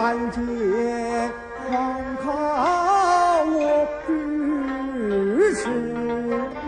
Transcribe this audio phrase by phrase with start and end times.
[0.00, 0.38] 三界
[1.68, 6.67] 方靠我支持。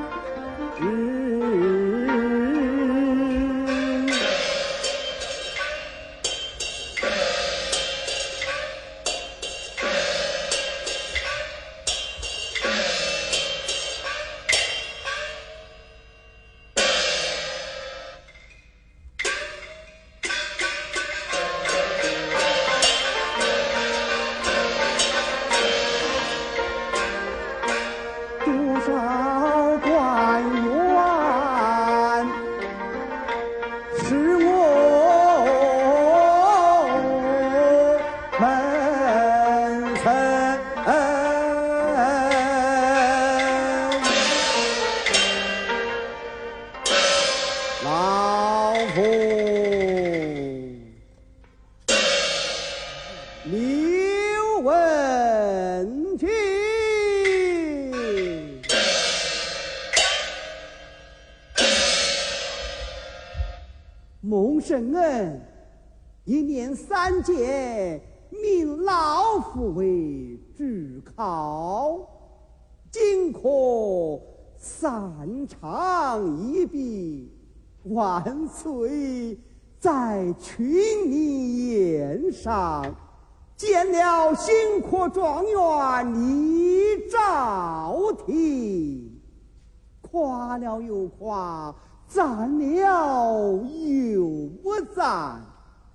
[64.30, 65.40] 蒙圣恩
[66.24, 70.64] 一年三届，命老夫为主
[71.16, 71.98] 考，
[72.92, 73.40] 今可
[74.56, 75.12] 散
[75.48, 77.28] 场一毕，
[77.86, 79.36] 万岁
[79.80, 80.70] 在群
[81.10, 82.84] 里宴上
[83.56, 89.20] 见了新科状元李兆廷，
[90.00, 91.74] 夸了又夸。
[92.12, 95.40] 赞了又不赞，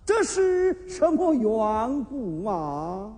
[0.06, 3.14] 这是什么缘故嘛？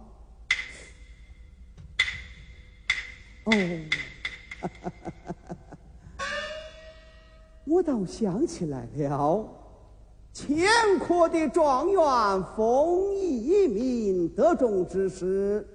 [3.45, 3.51] 哦，
[7.65, 9.47] 我倒想起来了，
[10.33, 10.67] 前
[10.99, 15.67] 科的状元封一名得中之时，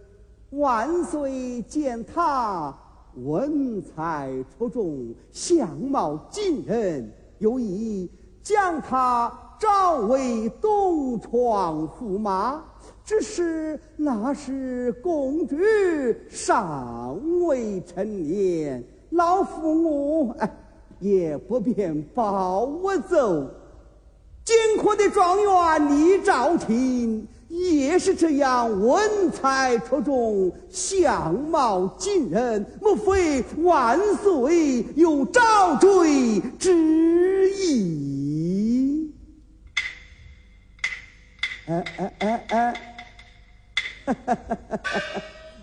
[0.51, 2.77] 万岁见他。
[3.17, 8.11] 文采出众，相貌惊人，有意
[8.43, 12.65] 将他召为东床驸马。
[13.05, 15.57] 只是那时公主
[16.29, 20.37] 尚未成年，老父我
[20.99, 23.51] 也不便抱我走。
[24.45, 27.27] 金科的状元李兆廷。
[27.53, 39.13] 也是这样，文采出众，相貌惊人，莫非万岁有招赘之意？
[41.67, 42.75] 哎哎哎哎！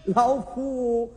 [0.06, 1.12] 老夫，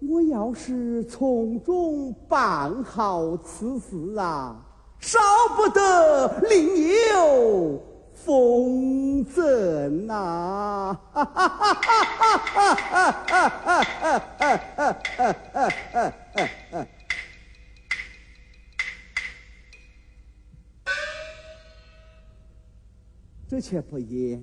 [0.00, 4.56] 我要是从中办好此事啊，
[4.98, 5.18] 少
[5.56, 6.68] 不得另
[7.14, 7.80] 有。
[8.24, 10.98] 风筝呐，
[23.48, 24.42] 这却不言。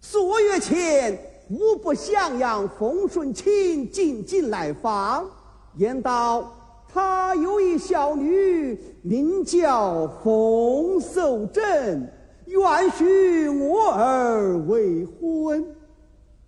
[0.00, 1.18] 数月前，
[1.48, 5.28] 吾不向阳冯顺卿进京来访，
[5.76, 6.52] 言道
[6.86, 12.19] 他有一小女，名叫冯寿贞。
[12.50, 15.64] 愿许我儿未婚，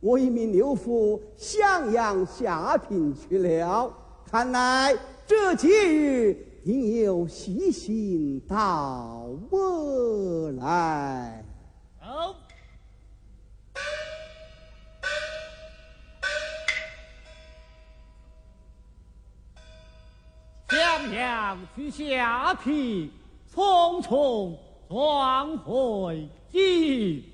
[0.01, 3.93] 我已命六夫襄阳下聘去了。
[4.29, 6.35] 看来这几日
[6.65, 11.45] 定有喜信到我来。
[12.01, 12.35] 好，
[20.69, 23.11] 襄阳去下聘，
[23.55, 24.57] 匆匆。
[24.93, 27.25] 王回京，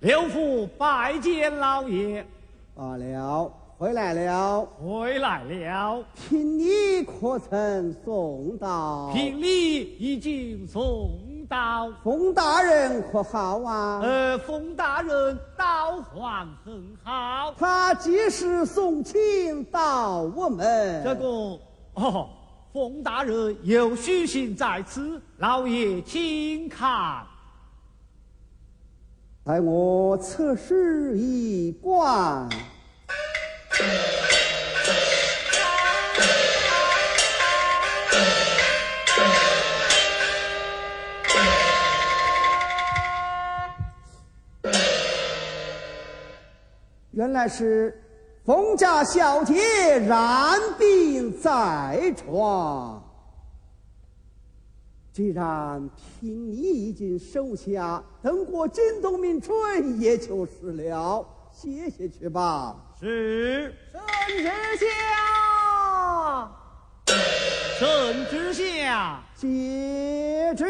[0.00, 2.26] 刘福拜见老爷。
[2.74, 6.04] 罢了，回来了，回来了。
[6.14, 9.10] 聘礼可曾送到？
[9.14, 11.08] 聘礼已经送
[11.48, 11.90] 到。
[12.04, 14.00] 冯大人可好啊？
[14.02, 17.54] 呃，冯大人倒还很好。
[17.58, 21.02] 他及时送亲到我们。
[21.02, 21.24] 这个
[21.94, 22.28] 哦。
[22.72, 27.26] 冯大人有虚信在此，老爷请看。
[29.42, 32.48] 待我测试一观。
[47.10, 48.00] 原来是。
[48.44, 49.54] 冯家小姐
[49.98, 53.02] 染病在床，
[55.12, 55.88] 既然
[56.20, 61.24] 聘你已经收下，等过今冬明春也就是了。
[61.52, 62.74] 歇歇去吧。
[62.98, 63.74] 是。
[63.92, 64.00] 圣
[64.38, 66.50] 旨下，
[67.78, 70.64] 圣旨下，接旨，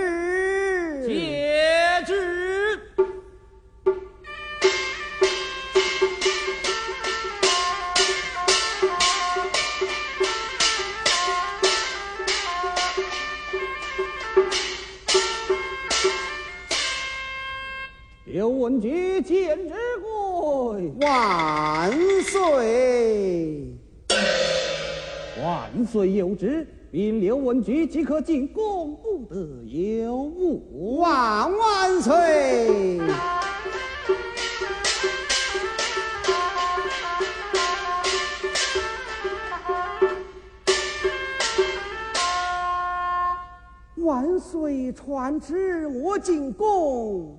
[19.20, 21.90] 见之贵，万
[22.22, 23.67] 岁！
[25.43, 30.99] 万岁有旨，命刘文举即可进宫，不得有误。
[30.99, 33.00] 万万岁！
[43.96, 47.38] 万岁传旨，我进宫。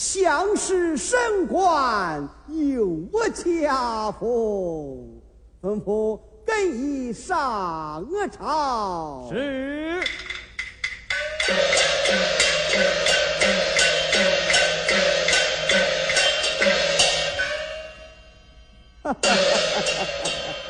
[0.00, 2.86] 相识升官有
[3.28, 5.20] 加封，
[5.60, 9.28] 吩咐更衣上朝。
[9.30, 10.00] 是。
[19.02, 20.04] 哈哈哈哈